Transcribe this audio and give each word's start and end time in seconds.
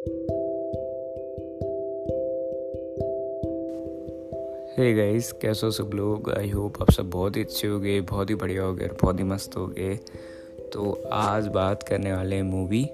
Hey 0.00 0.06
guys 4.94 5.32
कैसे 5.32 5.66
हो 5.66 5.72
सब 5.72 5.90
लोग? 5.94 6.30
आई 6.30 6.50
होप 6.50 6.82
आप 6.82 6.90
सब 6.90 7.10
बहुत 7.10 7.36
ही 7.36 7.42
अच्छे 7.42 7.68
हो 7.68 7.80
गए 7.80 8.00
बहुत 8.00 8.30
ही 8.30 8.34
बढ़िया 8.34 8.62
हो 8.62 8.74
गए 8.74 8.86
बहुत 8.86 9.18
ही 9.18 9.24
मस्त 9.24 9.56
हो 9.56 9.66
गए 9.66 9.98
तो 10.72 11.02
आज 11.12 11.46
बात 11.46 11.82
करने 11.82 12.12
वाले 12.12 12.36
हैं 12.36 12.42
मूवी 12.42 12.90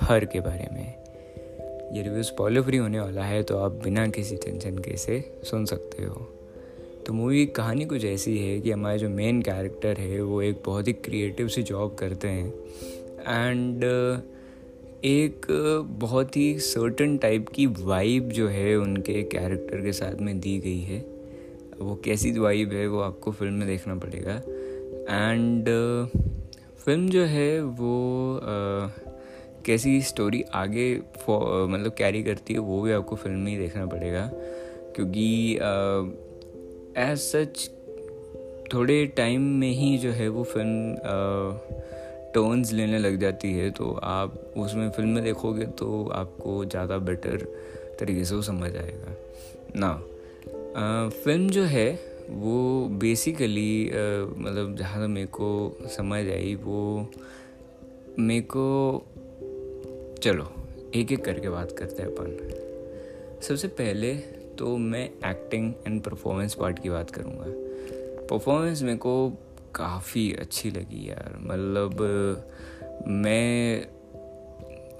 हर 0.00 0.24
के 0.24 0.40
बारे 0.40 0.68
में। 0.72 0.94
ये 1.96 2.02
रिव्यू 2.02 2.22
स्पॉइलर 2.22 2.62
फ्री 2.62 2.76
होने 2.76 3.00
वाला 3.00 3.22
है 3.22 3.42
तो 3.42 3.58
आप 3.58 3.72
बिना 3.72 4.08
किसी 4.08 4.36
टेंशन 4.36 4.78
के 4.78 4.96
से 4.96 5.40
सुन 5.44 5.64
सकते 5.64 6.04
हो। 6.04 6.28
तो 7.06 7.12
मूवी 7.12 7.46
कहानी 7.46 7.84
कुछ 7.84 8.04
ऐसी 8.04 8.38
है 8.38 8.60
कि 8.60 8.70
हमारे 8.70 8.98
जो 8.98 9.08
मेन 9.08 9.42
कैरेक्टर 9.42 9.96
है, 9.96 10.22
वो 10.22 10.42
एक 10.42 10.62
बहुत 10.66 10.88
ही 10.88 10.92
क्रिएटिव 10.92 11.48
सी 11.48 11.62
जॉब 11.62 11.94
करते 11.94 12.28
हैं। 12.28 12.54
एंड 13.28 13.84
एक 15.06 15.46
बहुत 16.00 16.36
ही 16.36 16.58
सर्टन 16.58 17.16
टाइप 17.18 17.48
की 17.48 17.66
वाइब 17.66 18.28
जो 18.28 18.48
है 18.48 18.76
उनके 18.76 19.22
कैरेक्टर 19.22 19.80
के 19.80 19.92
साथ 19.92 20.20
में 20.20 20.38
दी 20.40 20.58
गई 20.58 20.80
है। 20.80 20.98
वो 21.80 21.94
कैसी 22.04 22.32
वाइब 22.38 22.72
है 22.72 22.86
वो 22.86 23.00
आपको 23.00 23.32
फ़िल्म 23.32 23.54
में 23.54 23.66
देखना 23.68 23.94
पड़ेगा। 23.94 24.34
एंड 25.10 25.68
फ़िल्म 26.84 27.08
जो 27.08 27.24
है 27.24 27.62
वो 27.62 27.92
uh, 28.42 28.90
कैसी 29.66 30.00
स्टोरी 30.02 30.42
आगे 30.54 30.94
मतलब 30.96 31.94
कैरी 31.98 32.22
करती 32.22 32.54
है 32.54 32.60
वो 32.60 32.80
भी 32.82 32.92
आपको 32.92 33.16
फ़िल्म 33.16 33.38
में 33.38 33.50
ही 33.52 33.58
देखना 33.58 33.86
पड़ेगा। 33.86 34.30
क्योंकि 34.96 35.54
uh, 35.54 36.10
एज 36.98 37.18
सच 37.18 37.70
थोड़े 38.74 39.06
टाइम 39.06 39.42
में 39.58 39.70
ही 39.70 39.96
जो 39.98 40.10
है 40.10 40.28
वो 40.28 40.44
फ़िल्म 40.44 40.94
टर्न्स 42.36 42.72
लेने 42.72 42.98
लग 42.98 43.16
जाती 43.20 43.52
है 43.52 43.70
तो 43.70 43.92
आप 44.04 44.34
उसमें 44.56 44.88
फ़िल्म 44.90 45.08
में 45.08 45.24
देखोगे 45.24 45.66
तो 45.78 46.08
आपको 46.14 46.64
ज़्यादा 46.64 46.98
बेटर 47.00 47.46
तरीके 48.00 48.24
से 48.24 48.34
वो 48.34 48.42
समझ 48.42 48.70
आएगा। 48.76 49.14
ना 49.76 49.92
फ़िल्म 51.24 51.48
जो 51.50 51.62
है, 51.64 51.90
वो 52.30 52.88
बेसिकली 53.00 53.84
मतलब 54.38 54.74
जहाँ 54.78 55.02
तक 55.02 55.08
मेरे 55.08 55.26
को 55.26 55.48
समझ 55.96 56.24
आई, 56.26 56.54
वो 56.54 57.10
मेरे 58.18 58.40
को, 58.46 59.06
चलो 60.22 60.46
एक 60.94 61.12
एक 61.12 61.24
करके 61.24 61.48
बात 61.48 61.72
करते 61.72 62.02
हैं 62.02 62.10
अपन। 62.10 63.40
सबसे 63.42 63.68
पहले 63.70 64.14
तो 64.58 64.76
मैं 64.76 65.04
एक्टिंग 65.30 65.72
एंड 65.86 66.00
परफॉर्मेंस 66.02 66.54
पार्ट 66.54 66.78
की 66.82 66.90
बात 66.90 67.10
करूँगा। 67.10 67.46
परफॉर्मेंस 68.26 68.82
मेरे 68.82 68.98
को 68.98 69.16
काफ़ी 69.76 70.32
अच्छी 70.32 70.70
लगी 70.70 71.08
यार। 71.10 71.36
मतलब 71.40 72.02
मैं 73.06 73.86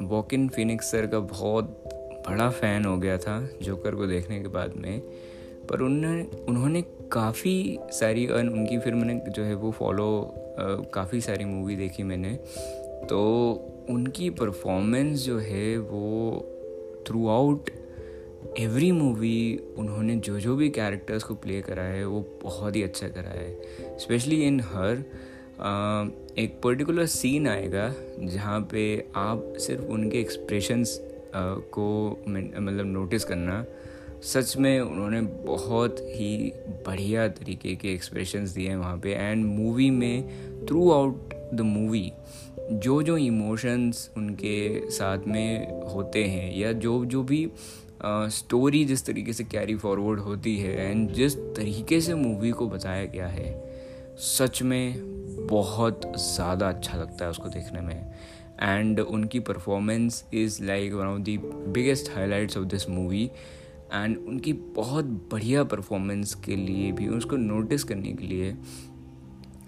वॉकिन 0.03 0.49
फिनिक्स 0.49 0.91
सर 0.91 1.07
का 1.07 1.19
बहुत 1.21 1.83
बड़ा 2.29 2.51
फ़ैन 2.51 2.85
हो 2.85 2.97
गया 2.97 3.19
था 3.19 3.39
जोकर 3.63 3.95
को 3.95 4.07
देखने 4.07 4.41
के 4.41 4.49
बाद 4.49 4.75
में। 4.77 5.01
पर 5.69 5.81
उन्होंने 5.81 6.23
उन्होंने 6.49 6.83
काफ़ी 7.13 7.79
सारी 7.91 8.27
उनकी 8.27 8.79
फिर 8.79 8.95
मैंने 8.95 9.15
जो 9.29 9.43
है 9.43 9.55
वो 9.55 9.71
फॉलो 9.71 10.35
काफ़ी 10.95 11.21
सारी 11.21 11.45
मूवी 11.45 11.77
देखी 11.77 12.03
मैंने। 12.03 12.35
तो 13.07 13.19
उनकी 13.91 14.31
परफॉर्मेंस 14.31 15.25
जो 15.25 15.39
है 15.39 15.79
वो 15.79 17.05
थ्रू 17.09 17.29
आउट 17.29 17.71
एवरी 18.55 18.91
मूवी 18.93 19.61
उन्होंने 19.79 20.17
जो 20.17 20.39
जो 20.41 20.55
भी 20.57 20.69
कैरेक्टर्स 20.71 21.23
को 21.23 21.35
प्ले 21.35 21.61
करा 21.63 21.83
है, 21.83 22.05
वो 22.07 22.21
बहुत 22.43 22.77
ही 22.77 22.83
अच्छा 22.83 23.09
करा 23.09 23.31
है। 23.31 23.99
स्पेशली 23.99 24.43
इन 24.43 24.61
हर 24.63 25.05
एक 26.39 26.61
पर्टिकुलर 26.65 27.07
सीन 27.07 27.49
आएगा, 27.49 27.93
जहाँ 28.21 28.61
पे 28.73 28.83
आप 29.17 29.53
सिर्फ़ 29.59 29.83
उनके 29.83 30.21
एक्सप्रेशंस 30.21 30.99
को 31.73 31.87
मतलब 32.29 32.87
नोटिस 32.87 33.25
करना, 33.25 33.65
सच 34.25 34.57
में 34.57 34.81
उन्होंने 34.81 35.21
बहुत 35.47 36.01
ही 36.01 36.53
बढ़िया 36.87 37.27
तरीके 37.31 37.75
के 37.75 37.93
एक्सप्रेशंस 37.95 38.51
दिए 38.51 38.69
हैं 38.69 38.77
वहाँ 38.77 38.99
पे। 38.99 39.13
एंड 39.13 39.45
मूवी 39.47 39.91
में 39.91 40.67
थ्रू 40.67 40.91
आउट 40.91 41.35
द 41.55 41.61
मूवी 41.63 42.11
जो 42.73 43.03
जो 43.03 43.17
इमोशंस 43.17 44.11
उनके 44.17 44.91
साथ 44.91 45.27
में 45.27 45.83
होते 45.89 46.25
हैं, 46.25 46.57
या 46.57 46.73
जो 46.75 47.05
जो 47.05 47.23
भी 47.23 47.47
स्टोरी 48.01 48.85
जिस 48.85 49.05
तरीके 49.07 49.33
से 49.33 49.45
कैरी 49.45 49.75
फॉरवर्ड 49.77 50.21
होती 50.21 50.57
है 50.57 50.91
एंड 50.91 51.13
जिस 51.13 51.37
तरीके 51.57 52.01
से 52.01 52.15
मूवी 52.15 52.51
को 52.51 52.69
बताया 52.69 53.05
गया 53.05 53.27
है, 53.27 53.53
सच 54.19 54.63
में 54.63 55.47
बहुत 55.47 56.13
ज़्यादा 56.19 56.69
अच्छा 56.69 56.99
लगता 56.99 57.25
है 57.25 57.31
उसको 57.31 57.49
देखने 57.49 57.81
में। 57.81 58.13
एंड 58.63 59.01
उनकी 59.01 59.41
performance 59.41 60.25
is 60.35 60.63
like 60.65 60.93
one 60.93 61.07
of 61.07 61.21
the 61.21 61.39
biggest 61.69 62.11
highlights 62.15 62.57
of 62.57 62.65
this 62.65 62.89
movie 62.91 63.25
and 63.95 64.17
उनकी 64.19 64.53
बहुत 64.53 65.05
बढ़िया 65.33 65.65
परफॉर्मेंस 65.65 66.35
के 66.35 66.57
लिए 66.57 66.93
भी, 66.93 67.09
उसको 67.09 67.37
नोटिस 67.37 67.85
करने 67.85 68.13
के 68.13 68.27
लिए 68.27 68.57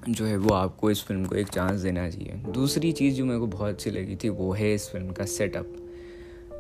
जो 0.09 0.25
है 0.25 0.37
वो 0.37 0.55
आपको 0.55 0.91
इस 0.91 1.03
फ़िल्म 1.05 1.25
को 1.25 1.35
एक 1.37 1.49
चांस 1.49 1.81
देना 1.81 2.09
चाहिए। 2.11 2.43
दूसरी 2.53 2.93
चीज़ 2.93 3.15
जो 3.15 3.25
मेरे 3.25 3.39
को 3.39 3.47
बहुत 3.47 3.69
अच्छी 3.69 3.91
लगी 3.91 4.17
थी, 4.17 4.29
वो 4.29 4.53
है 4.53 4.75
इस 4.75 4.89
फ़िल्म 4.91 5.13
का 5.13 5.25
सेटअप 5.27 5.77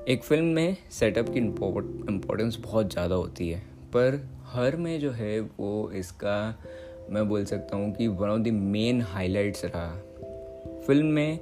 एक 0.09 0.23
फ़िल्म 0.25 0.45
में 0.47 0.77
सेटअप 0.91 1.29
की 1.29 1.39
इम्पोर्टेंस 1.39 2.57
बहुत 2.61 2.93
ज़्यादा 2.93 3.15
होती 3.15 3.49
है, 3.49 3.59
पर 3.95 4.15
हर 4.47 4.77
में 4.77 4.99
जो 5.01 5.11
है 5.11 5.41
वो 5.41 5.91
इसका 5.95 6.37
मैं 7.11 7.29
बोल 7.29 7.45
सकता 7.45 7.77
हूँ 7.77 7.93
कि 7.95 8.07
one 8.09 8.29
of 8.29 8.41
the 8.41 8.49
main 8.49 9.03
highlights 9.03 9.65
रहा। 9.65 9.89
फ़िल्म 10.87 11.07
में 11.07 11.39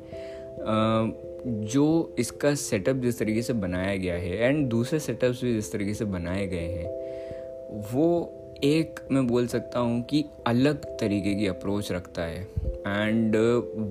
जो 1.66 2.14
इसका 2.18 2.54
सेटअप 2.54 2.96
जिस 2.96 3.18
तरीके 3.18 3.42
से 3.42 3.52
बनाया 3.54 3.96
गया 3.96 4.14
है 4.14 4.36
एंड 4.38 4.68
दूसरे 4.68 4.98
सेटअप्स 5.00 5.44
भी 5.44 5.54
जिस 5.54 5.72
तरीके 5.72 5.94
से 5.94 6.04
बनाए 6.04 6.46
गए 6.46 6.68
हैं, 6.68 6.88
वो 7.92 8.58
एक 8.64 9.00
मैं 9.12 9.26
बोल 9.26 9.46
सकता 9.46 9.80
हूँ 9.80 10.02
कि 10.02 10.24
अलग 10.46 10.84
तरीके 10.98 11.34
की 11.34 11.46
अप्रोच 11.46 11.92
रखता 11.92 12.22
है। 12.22 12.42
एंड 12.86 13.36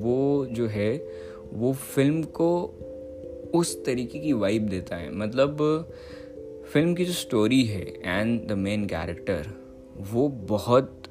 वो 0.04 0.46
जो 0.52 0.68
है, 0.68 0.96
वो 1.54 1.74
फ़िल्म 1.74 2.24
को 2.24 2.50
उस 3.54 3.84
तरीके 3.86 4.20
की 4.20 4.34
वाइब 4.34 4.68
देता 4.70 4.96
है। 4.96 5.16
मतलब 5.16 5.58
फ़िल्म 6.74 6.94
की 6.96 7.06
जो 7.06 7.14
स्टोरी 7.14 7.64
है 7.64 7.82
एंड 8.04 8.48
द 8.48 8.52
मेन 8.52 8.86
कैरेक्टर 8.86 9.48
वो 10.12 10.28
बहुत 10.28 11.02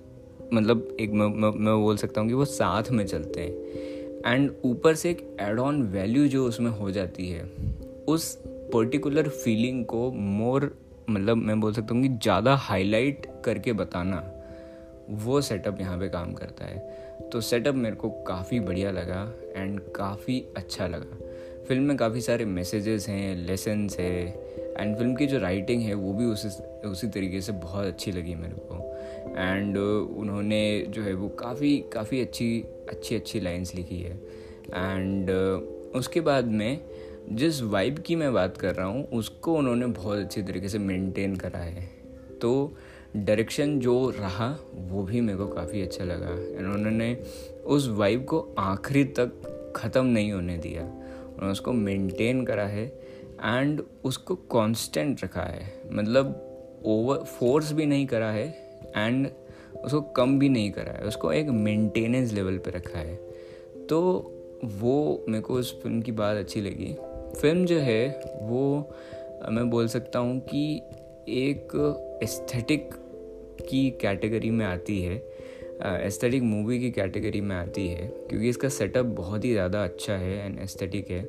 मतलब 0.53 0.97
एक 1.01 1.11
मैं, 1.11 1.27
मैं, 1.27 1.81
बोल 1.83 1.97
सकता 1.97 2.21
हूँ 2.21 2.29
कि 2.29 2.35
वो 2.35 2.45
साथ 2.45 2.91
में 2.91 3.07
चलते 3.07 3.41
हैं। 3.41 4.33
एंड 4.35 4.51
ऊपर 4.65 4.95
से 4.95 5.11
एक 5.11 5.37
एड 5.41 5.59
ऑन 5.59 5.83
वैल्यू 5.83 6.27
जो 6.29 6.47
उसमें 6.47 6.71
हो 6.71 6.91
जाती 6.91 7.29
है 7.29 7.45
उस 8.09 8.35
पर्टिकुलर 8.73 9.29
फीलिंग 9.29 9.85
को 9.85 10.11
मोर 10.13 10.71
मतलब 11.11 11.37
मैं 11.37 11.61
बोल 11.61 11.73
सकता 11.73 11.95
हूँ 11.95 12.03
कि 12.03 12.09
ज़्यादा 12.09 12.55
हाईलाइट 12.55 13.27
करके 13.45 13.73
बताना 13.73 14.23
वो 15.11 15.41
सेटअप 15.41 15.81
यहाँ 15.81 15.99
पे 15.99 16.09
काम 16.09 16.33
करता 16.33 16.65
है। 16.65 17.29
तो 17.33 17.41
सेटअप 17.41 17.75
मेरे 17.75 17.97
को 17.97 18.11
काफ़ी 18.11 18.61
बढ़िया 18.61 18.91
लगा 18.91 19.23
एंड 19.57 19.81
काफ़ी 19.97 20.45
अच्छा 20.57 20.87
लगा। 20.87 21.24
फ़िल्म 21.69 21.83
में 21.83 21.97
काफ़ी 21.97 22.21
सारे 22.21 22.45
मैसेजेस 22.45 23.09
हैं 23.09 23.37
लेसन्स 23.37 23.99
है 23.99 24.27
एंड 24.79 24.97
फ़िल्म 24.97 25.15
की 25.15 25.27
जो 25.27 25.39
राइटिंग 25.39 25.83
है 25.83 25.95
वो 25.95 26.13
भी 26.13 26.25
उसी 26.25 26.49
उसी 26.89 27.09
तरीके 27.09 27.41
से 27.41 27.53
बहुत 27.53 27.87
अच्छी 27.87 28.13
लगी 28.13 28.35
मेरे 28.35 28.55
को। 28.55 28.75
एंड 29.39 29.77
uh, 29.77 30.19
उन्होंने 30.19 30.87
जो 30.89 31.03
है 31.03 31.15
वो 31.15 31.29
काफ़ी 31.29 31.85
काफ़ी 31.93 32.21
अच्छी 32.21 32.65
अच्छी 32.91 33.17
अच्छी 33.17 33.41
लाइंस 33.41 33.75
लिखी 33.75 34.01
है। 34.01 34.15
एंड 34.75 35.31
uh, 35.31 35.97
उसके 35.97 36.21
बाद 36.21 36.45
में 36.45 36.81
जिस 37.33 37.63
वाइब 37.63 37.99
की 37.99 38.17
मैं 38.17 38.33
बात 38.33 38.57
कर 38.57 38.75
रहा 38.75 38.87
हूँ 38.87 39.09
उसको 39.09 39.55
उन्होंने 39.55 39.87
बहुत 39.87 40.19
अच्छी 40.19 40.43
तरीके 40.43 40.69
से 40.69 40.79
मेंटेन 40.79 41.37
करा 41.37 41.59
है। 41.59 41.89
तो 42.41 42.77
डायरेक्शन 43.17 43.79
जो 43.81 44.11
रहा 44.11 44.59
वो 44.75 45.03
भी 45.03 45.21
मेरे 45.21 45.39
को 45.39 45.47
काफ़ी 45.47 45.83
अच्छा 45.83 46.05
लगा। 46.05 46.59
एंड 46.59 46.75
उन्होंने 46.75 47.15
उस 47.65 47.89
वाइब 47.89 48.25
को 48.25 48.55
आखिरी 48.59 49.05
तक 49.05 49.73
ख़त्म 49.77 50.07
नहीं 50.07 50.33
होने 50.33 50.57
दिया। 50.59 51.04
उसको 51.51 51.73
मेंटेन 51.73 52.45
करा 52.45 52.67
है 52.67 52.87
एंड 53.45 53.83
उसको 54.05 54.35
कांस्टेंट 54.35 55.25
रखा 55.25 55.43
है। 55.43 55.73
मतलब 55.93 56.41
ओवर 56.85 57.17
फोर्स 57.17 57.73
भी 57.73 57.87
नहीं 57.87 58.07
करा 58.07 58.31
है 58.31 58.47
एंड 58.97 59.29
उसको 59.85 60.01
कम 60.01 60.39
भी 60.39 60.49
नहीं 60.49 60.71
करा 60.71 60.93
है। 60.93 61.05
उसको 61.05 61.33
एक 61.33 61.49
मेंटेनेंस 61.49 62.33
लेवल 62.33 62.59
पे 62.59 62.71
रखा 62.71 62.99
है। 62.99 63.17
तो 63.87 64.01
वो 64.65 65.25
मेरे 65.29 65.43
को 65.43 65.55
उस 65.55 65.83
फ़िल्म 65.83 66.01
की 66.03 66.13
बात 66.13 66.37
अच्छी 66.37 66.61
लगी। 66.61 66.95
फ़िल्म 67.41 67.65
जो 67.67 67.79
है 67.79 68.09
वो 68.43 68.91
मैं 69.51 69.69
बोल 69.71 69.89
सकता 69.89 70.19
हूँ 70.19 70.39
कि 70.41 70.77
एक 71.29 72.21
एस्थेटिक 72.23 72.95
की 73.71 73.91
कैटेगरी 73.91 74.51
में 74.51 74.65
आती 74.67 75.01
है। 75.03 75.17
एस्थेटिक 75.83 76.43
मूवी 76.43 76.79
की 76.81 76.91
कैटेगरी 76.91 77.41
में 77.41 77.55
आती 77.57 77.87
है 77.89 78.07
क्योंकि 78.31 78.49
इसका 78.49 78.69
सेटअप 78.69 79.07
बहुत 79.07 79.45
ही 79.45 79.53
ज़्यादा 79.53 79.83
अच्छा 79.85 80.13
है 80.13 80.47
एंड 80.47 80.59
एस्थेटिक 80.59 81.11
है। 81.11 81.23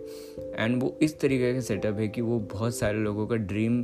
एंड 0.56 0.82
वो 0.84 0.98
इस 1.02 1.20
तरीके 1.20 1.54
का 1.54 1.60
सेटअप 1.60 2.00
है 2.00 2.08
कि 2.08 2.22
वो 2.22 2.40
बहुत 2.54 2.76
सारे 2.76 2.98
लोगों 2.98 3.28
का 3.28 3.36
ड्रीम 3.36 3.84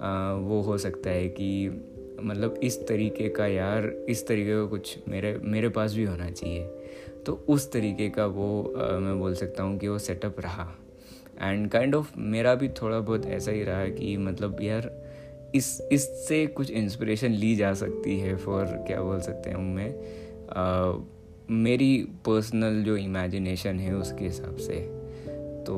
आ, 0.00 0.32
वो 0.32 0.60
हो 0.60 0.78
सकता 0.78 1.10
है 1.10 1.28
कि 1.28 1.68
मतलब 2.22 2.58
इस 2.62 2.78
तरीके 2.88 3.28
का 3.28 3.46
यार 3.46 3.86
इस 4.08 4.26
तरीके 4.26 4.52
का 4.52 4.64
कुछ 4.66 4.98
मेरे 5.08 5.38
मेरे 5.42 5.68
पास 5.68 5.94
भी 5.94 6.04
होना 6.04 6.30
चाहिए। 6.30 6.62
तो 7.26 7.32
उस 7.48 7.70
तरीके 7.72 8.08
का 8.08 8.26
वो 8.26 8.62
आ, 8.62 8.98
मैं 8.98 9.18
बोल 9.18 9.34
सकता 9.34 9.62
हूँ 9.62 9.78
कि 9.78 9.88
वो 9.88 9.98
सेटअप 9.98 10.40
रहा। 10.40 10.72
एंड 11.40 11.68
काइंड 11.70 11.94
ऑफ़ 11.94 12.12
मेरा 12.18 12.54
भी 12.54 12.68
थोड़ा 12.68 13.00
बहुत 13.00 13.26
ऐसा 13.26 13.52
ही 13.52 13.62
रहा 13.62 13.86
कि 13.88 14.16
मतलब 14.16 14.62
यार 14.62 14.90
इस, 15.54 15.80
इससे 15.92 16.46
कुछ 16.46 16.70
इंस्पिरेशन 16.70 17.32
ली 17.32 17.54
जा 17.56 17.72
सकती 17.74 18.18
है 18.20 18.36
फॉर 18.36 18.64
क्या 18.86 19.00
बोल 19.02 19.20
सकते 19.20 19.50
हैं 19.50 19.56
उनमें? 19.56 19.94
मेरी 21.50 21.96
पर्सनल 22.26 22.82
जो 22.84 22.96
इमेजिनेशन 22.96 23.78
है 23.78 23.94
उसके 23.94 24.24
हिसाब 24.24 24.56
से। 24.56 24.80
तो 25.66 25.74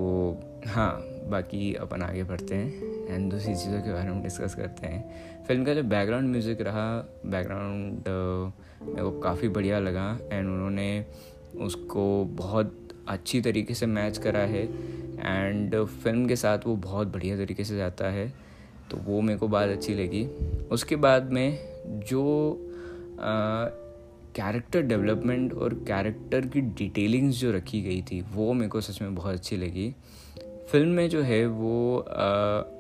हाँ 0.67 0.93
बाकी 1.31 1.75
अपन 1.75 2.03
आगे 2.03 2.23
बढ़ते 2.25 2.55
हैं 2.55 3.07
एंड 3.09 3.31
दूसरी 3.31 3.55
चीज़ों 3.55 3.81
के 3.83 3.93
बारे 3.93 4.11
में 4.11 4.23
डिस्कस 4.23 4.55
करते 4.55 4.87
हैं। 4.87 5.45
फ़िल्म 5.47 5.65
का 5.65 5.75
जो 5.75 5.83
बैकग्राउंड 5.83 6.29
म्यूज़िक 6.29 6.61
रहा 6.61 6.87
बैकग्राउंड 7.27 8.09
मेरे 8.83 9.03
को 9.03 9.21
काफ़ी 9.21 9.49
बढ़िया 9.49 9.79
लगा 9.79 10.09
एंड 10.33 10.49
उन्होंने 10.49 11.05
उसको 11.61 12.25
बहुत 12.25 12.89
अच्छी 13.09 13.41
तरीके 13.41 13.75
से 13.75 13.87
मैच 13.87 14.19
करा 14.19 14.41
है 14.41 14.65
एंड 14.65 15.85
फ़िल्म 15.85 16.27
के 16.29 16.37
साथ 16.37 16.67
वो 16.67 16.77
बहुत 16.77 17.13
बढ़िया 17.13 17.37
तरीके 17.37 17.65
से 17.65 17.77
जाता 17.77 18.11
है। 18.11 18.33
तो 18.91 18.97
वो 18.97 19.21
मेरे 19.21 19.39
को 19.39 19.49
बात 19.49 19.69
अच्छी 19.69 19.95
लगी। 19.95 20.25
उसके 20.71 20.97
बाद 20.97 21.33
में 21.33 21.59
जो 22.07 22.57
कैरेक्टर 24.37 24.83
डेवलपमेंट 24.83 25.53
और 25.53 25.75
कैरेक्टर 25.75 26.47
की 26.47 26.61
डिटेलिंग्स 26.61 27.37
जो 27.37 27.53
रखी 27.53 27.81
गई 27.83 28.03
थी 28.03 28.21
वो 28.33 28.53
मेरे 28.53 28.69
को 28.69 28.81
सच 28.81 29.03
में 29.03 29.15
बहुत 29.15 29.35
अच्छी 29.35 29.57
लगी। 29.57 29.95
फ़िल्म 30.73 30.89
में 30.89 31.09
जो 31.09 31.23
है 31.23 31.47
वो 31.47 31.99
आ, 31.99 32.25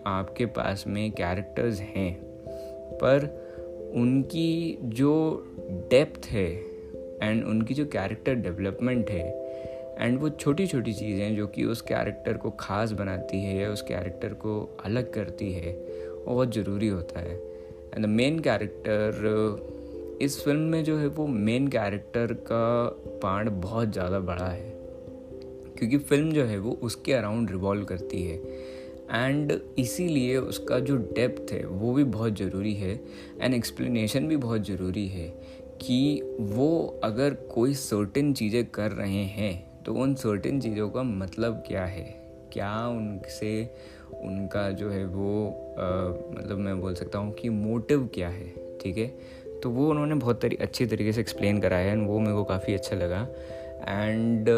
आपके 0.06 0.46
पास 0.46 0.84
में 0.86 1.10
कैरेक्टर्स 1.12 1.80
हैं 1.80 2.14
पर 2.94 3.26
उनकी 3.94 4.78
जो 4.82 5.12
डेप्थ 5.90 6.26
है 6.26 6.50
एंड 7.22 7.44
उनकी 7.44 7.74
जो 7.74 7.84
कैरेक्टर 7.86 8.34
डेवलपमेंट 8.34 9.10
है 9.10 9.45
एंड 9.98 10.18
वो 10.20 10.28
छोटी 10.30 10.66
छोटी 10.66 10.92
चीज़ें 10.92 11.36
जो 11.36 11.46
कि 11.46 11.64
उस 11.64 11.80
कैरेक्टर 11.80 12.36
को 12.36 12.50
ख़ास 12.50 12.92
बनाती 12.92 13.42
है 13.42 13.56
या 13.58 13.70
उस 13.70 13.82
कैरेक्टर 13.82 14.34
को 14.34 14.60
अलग 14.84 15.12
करती 15.12 15.52
है, 15.52 15.72
वो 15.72 16.34
बहुत 16.34 16.54
ज़रूरी 16.54 16.88
होता 16.88 17.20
है। 17.20 17.34
एंड 17.34 18.04
द 18.04 18.08
मेन 18.08 18.38
कैरेक्टर 18.38 20.18
इस 20.22 20.44
फ़िल्म 20.44 20.60
में 20.60 20.84
जो 20.84 20.96
है 20.98 21.06
वो 21.06 21.26
मेन 21.26 21.68
कैरेक्टर 21.68 22.32
का 22.32 22.86
पार्ट 23.22 23.48
बहुत 23.48 23.92
ज़्यादा 23.92 24.20
बड़ा 24.20 24.46
है। 24.46 24.74
क्योंकि 25.78 25.98
फ़िल्म 25.98 26.32
जो 26.32 26.44
है 26.44 26.58
वो 26.58 26.78
उसके 26.82 27.12
अराउंड 27.12 27.50
रिवॉल्व 27.50 27.84
करती 27.84 28.22
है। 28.22 28.36
एंड 29.12 29.60
इसीलिए 29.78 30.36
उसका 30.36 30.78
जो 30.78 30.96
डेप्थ 30.96 31.52
है, 31.52 31.64
वो 31.66 31.92
भी 31.92 32.04
बहुत 32.04 32.36
ज़रूरी 32.38 32.74
है। 32.74 33.00
एंड 33.40 33.54
एक्सप्लेनेशन 33.54 34.28
भी 34.28 34.36
बहुत 34.36 34.66
ज़रूरी 34.66 35.06
है 35.08 35.28
कि 35.82 36.22
वो 36.38 37.00
अगर 37.04 37.34
कोई 37.34 37.74
सर्टेन 37.74 38.32
चीज़ें 38.34 38.64
कर 38.66 38.90
रहे 38.90 39.24
हैं 39.24 39.65
तो 39.86 39.94
उन 39.94 40.14
सर्टेन 40.14 40.60
चीज़ों 40.60 40.88
का 40.90 41.02
मतलब 41.02 41.62
क्या 41.66 41.84
है? 41.84 42.04
क्या 42.52 42.86
उनसे 42.88 43.70
उनका 44.14 44.70
जो 44.70 44.90
है 44.90 45.04
वो 45.04 45.48
आ, 45.78 45.84
मतलब 46.38 46.58
मैं 46.58 46.80
बोल 46.80 46.94
सकता 46.94 47.18
हूँ 47.18 47.32
कि 47.34 47.48
मोटिव 47.48 48.08
क्या 48.14 48.28
है? 48.28 48.48
ठीक 48.82 48.98
है? 48.98 49.06
तो 49.62 49.70
वो 49.70 49.90
उन्होंने 49.90 50.14
बहुत 50.14 50.40
तरी 50.42 50.56
अच्छी 50.56 50.86
तरीके 50.86 51.12
से 51.12 51.20
एक्सप्लेन 51.20 51.60
कराया 51.60 51.92
एंड 51.92 52.06
वो 52.08 52.18
मेरे 52.18 52.32
को 52.32 52.44
काफ़ी 52.44 52.74
अच्छा 52.74 52.96
लगा। 52.96 53.26
एंड 53.88 54.48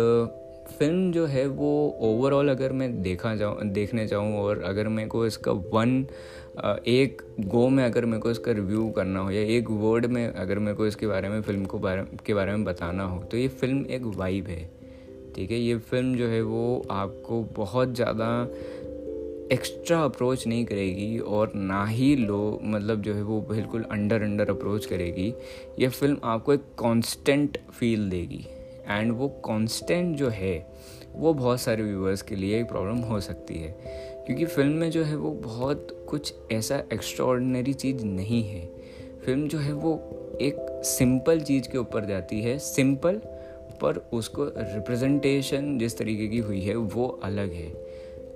फ़िल्म 0.78 1.12
जो 1.12 1.26
है 1.26 1.46
वो 1.46 1.98
ओवरऑल 2.00 2.48
अगर 2.48 2.72
मैं 2.72 3.02
देखा 3.02 3.34
जाऊँ 3.36 3.64
देखने 3.64 4.06
जाऊँ 4.06 4.34
और 4.36 4.62
अगर 4.62 4.88
मेरे 4.88 5.08
को 5.08 5.26
इसका 5.26 5.52
वन 5.52 6.06
एक 6.86 7.22
गो 7.40 7.68
में 7.68 7.84
अगर 7.84 8.04
मेरे 8.04 8.20
को 8.20 8.30
इसका 8.30 8.52
रिव्यू 8.52 8.88
करना 8.90 9.20
हो 9.20 9.30
या 9.30 9.42
एक 9.56 9.70
वर्ड 9.70 10.06
में 10.06 10.26
अगर 10.28 10.58
मेरे 10.58 10.76
को 10.76 10.86
इसके 10.86 11.06
बारे 11.06 11.28
में 11.28 11.40
फ़िल्म 11.42 11.64
को 11.64 11.78
बारे 11.78 12.04
के 12.26 12.34
बारे 12.34 12.52
में 12.52 12.64
बताना 12.64 13.04
हो 13.04 13.22
तो 13.22 13.36
ये 13.36 13.48
फ़िल्म 13.48 13.86
एक 13.86 14.02
वाइब 14.02 14.46
है। 14.46 14.77
ठीक 15.38 15.50
है, 15.50 15.58
ये 15.58 15.76
फ़िल्म 15.78 16.16
जो 16.16 16.26
है 16.28 16.42
वो 16.42 16.86
आपको 16.90 17.42
बहुत 17.56 17.94
ज़्यादा 17.94 18.42
एक्स्ट्रा 19.52 20.00
अप्रोच 20.04 20.46
नहीं 20.46 20.64
करेगी 20.64 21.18
और 21.18 21.52
ना 21.54 21.86
ही 21.86 22.16
लो 22.16 22.60
मतलब 22.62 23.02
जो 23.02 23.14
है 23.14 23.22
वो 23.22 23.40
बिल्कुल 23.40 23.82
अंडर 23.82 24.22
अंडर 24.22 24.50
अप्रोच 24.50 24.86
करेगी। 24.86 25.34
ये 25.78 25.88
फ़िल्म 25.88 26.16
आपको 26.24 26.54
एक 26.54 26.60
कांस्टेंट 26.60 27.58
फील 27.70 28.10
देगी 28.10 28.44
एंड 28.88 29.12
वो 29.12 29.28
कांस्टेंट 29.28 30.16
जो 30.16 30.28
है, 30.28 30.66
वो 31.14 31.34
बहुत 31.34 31.60
सारे 31.60 31.82
व्यूवर्स 31.82 32.22
के 32.22 32.36
लिए 32.36 32.60
एक 32.60 32.68
प्रॉब्लम 32.68 32.98
हो 32.98 33.20
सकती 33.20 33.54
है। 33.54 33.70
क्योंकि 34.26 34.44
फ़िल्म 34.44 34.72
में 34.72 34.90
जो 34.90 35.04
है 35.04 35.16
वो 35.16 35.30
बहुत 35.30 36.06
कुछ 36.08 36.34
ऐसा 36.52 36.82
एक्स्ट्रा 36.92 37.72
चीज़ 37.72 38.04
नहीं 38.04 38.44
है। 38.44 38.66
फ़िल्म 39.26 39.48
जो 39.48 39.58
है 39.58 39.72
वो 39.72 39.94
एक 40.40 40.80
सिंपल 40.84 41.40
चीज़ 41.40 41.68
के 41.68 41.78
ऊपर 41.78 42.04
जाती 42.04 42.40
है 42.40 42.58
सिंपल 42.58 43.20
पर 43.82 43.98
उसको 44.12 44.44
रिप्रेजेंटेशन 44.44 45.78
जिस 45.78 45.98
तरीके 45.98 46.28
की 46.28 46.38
हुई 46.38 46.60
है, 46.60 46.74
वो 46.74 47.06
अलग 47.24 47.52
है। 47.52 47.68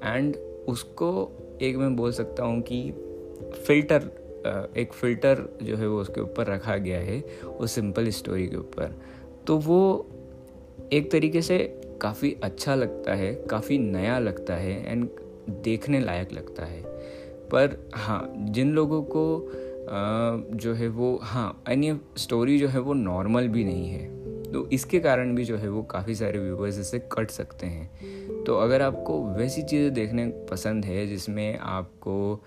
एंड 0.05 0.37
उसको 0.69 1.31
एक 1.63 1.77
मैं 1.77 1.95
बोल 1.97 2.13
सकता 2.13 2.45
हूँ 2.45 2.61
कि 2.63 2.91
फ़िल्टर 3.67 4.11
एक 4.77 4.93
फ़िल्टर 4.93 5.43
जो 5.63 5.77
है 5.77 5.89
वो 5.89 6.01
उसके 6.01 6.21
ऊपर 6.21 6.47
रखा 6.47 6.77
गया 6.77 6.99
है, 6.99 7.21
उस 7.61 7.73
सिंपल 7.73 8.09
स्टोरी 8.11 8.47
के 8.47 8.57
ऊपर। 8.57 8.95
तो 9.47 9.57
वो 9.59 10.07
एक 10.93 11.11
तरीके 11.13 11.43
से 11.43 11.59
काफ़ी 12.03 12.35
अच्छा 12.45 12.75
लगता 12.75 13.15
है, 13.15 13.35
काफ़ी 13.51 13.79
नया 13.79 14.19
लगता 14.19 14.55
है 14.55 14.93
एंड 14.93 15.09
देखने 15.63 16.01
लायक 16.01 16.33
लगता 16.33 16.65
है। 16.65 16.83
पर 17.51 17.77
हाँ 17.95 18.33
जिन 18.37 18.73
लोगों 18.73 19.03
को 19.03 19.25
जो 20.57 20.73
है 20.75 20.89
वो 20.89 21.19
हाँ 21.23 21.63
अन्य 21.67 21.99
स्टोरी 22.17 22.59
जो 22.59 22.69
है 22.69 22.81
वो 22.81 22.95
नॉर्मल 22.95 23.49
भी 23.49 23.65
नहीं 23.65 23.89
है। 23.89 24.22
तो 24.53 24.69
इसके 24.71 25.01
कारण 25.01 25.35
भी 25.35 25.45
जो 25.45 25.57
है 25.57 25.69
वो 25.69 25.83
काफ़ी 25.83 26.15
सारे 26.15 26.39
व्यूवर्स 26.39 26.79
इससे 26.79 26.99
कट 27.13 27.31
सकते 27.31 27.67
हैं। 27.67 28.45
तो 28.45 28.57
अगर 28.57 28.83
आपको 28.83 29.23
वैसी 29.27 29.63
चीज़ें 29.63 29.95
देखने 29.95 30.27
पसंद 30.51 30.85
है 30.85 31.07
जिसमें 31.07 31.59
आपको 31.59 32.45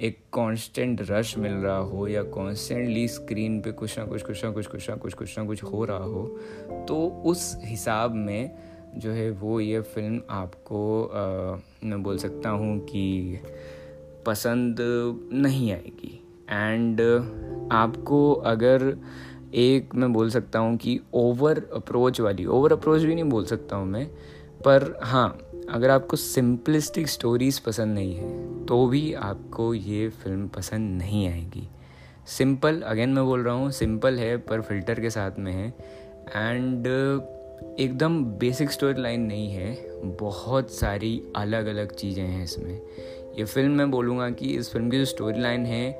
एक 0.00 0.18
कांस्टेंट 0.32 1.00
रश 1.10 1.38
मिल 1.38 1.52
रहा 1.52 1.76
हो 1.76 2.08
या 2.08 2.22
कॉन्स्टेंटली 2.22 3.08
स्क्रीन 3.08 3.60
पे 3.60 3.72
कुछ 3.72 3.98
ना 3.98 4.04
कुछ 4.04 4.22
कुछ 4.22 4.44
ना 4.44 4.50
कुछ 4.50 4.66
कुछ 4.66 4.90
ना 4.90 4.96
कुछ 4.96 5.14
कुछ 5.14 5.38
ना 5.38 5.44
कुछ 5.44 5.62
हो 5.62 5.84
रहा 5.84 6.04
हो 6.04 6.40
तो 6.88 7.22
उस 7.26 7.56
हिसाब 7.64 8.14
में 8.14 8.50
जो 8.96 9.10
है 9.10 9.30
वो 9.30 9.60
ये 9.60 9.80
फ़िल्म 9.80 10.20
आपको 10.30 11.04
आ, 11.04 11.58
मैं 11.84 12.02
बोल 12.02 12.18
सकता 12.18 12.50
हूँ 12.50 12.78
कि 12.80 13.40
पसंद 14.26 14.76
नहीं 15.32 15.72
आएगी। 15.72 16.20
एंड 16.50 17.00
आपको 17.72 18.32
अगर 18.32 18.96
एक 19.56 19.94
मैं 19.94 20.12
बोल 20.12 20.30
सकता 20.30 20.58
हूँ 20.58 20.76
कि 20.76 20.98
ओवर 21.14 21.62
अप्रोच 21.74 22.20
वाली 22.20 22.44
ओवर 22.46 22.72
अप्रोच 22.72 23.02
भी 23.02 23.14
नहीं 23.14 23.24
बोल 23.24 23.44
सकता 23.44 23.76
हूँ 23.76 23.86
मैं, 23.86 24.06
पर 24.64 24.98
हाँ 25.02 25.38
अगर 25.70 25.90
आपको 25.90 26.16
सिंपलिस्टिक 26.16 27.08
स्टोरीज़ 27.08 27.60
पसंद 27.66 27.94
नहीं 27.94 28.14
है 28.14 28.64
तो 28.66 28.86
भी 28.86 29.12
आपको 29.14 29.72
ये 29.74 30.08
फ़िल्म 30.08 30.48
पसंद 30.48 30.98
नहीं 30.98 31.28
आएगी। 31.28 31.68
सिंपल 32.28 32.80
अगेन 32.82 33.08
मैं 33.08 33.24
बोल 33.24 33.42
रहा 33.42 33.54
हूँ 33.54 33.70
सिंपल 33.70 34.18
है, 34.18 34.36
पर 34.36 34.60
फ़िल्टर 34.60 35.00
के 35.00 35.10
साथ 35.10 35.38
में 35.38 35.52
है 35.52 35.68
एंड 36.36 36.86
एकदम 37.80 38.24
बेसिक 38.38 38.70
स्टोरी 38.70 39.02
लाइन 39.02 39.20
नहीं 39.20 39.50
है, 39.50 39.74
बहुत 40.18 40.70
सारी 40.70 41.20
अलग 41.36 41.66
अलग 41.66 41.94
चीज़ें 41.94 42.22
हैं 42.22 42.44
इसमें। 42.44 42.80
ये 43.38 43.44
फ़िल्म 43.44 43.72
मैं 43.72 43.90
बोलूँगा 43.90 44.30
कि 44.30 44.54
इस 44.56 44.72
फ़िल्म 44.72 44.90
की 44.90 44.98
जो 44.98 45.04
स्टोरी 45.04 45.40
लाइन 45.40 45.66
है, 45.66 45.90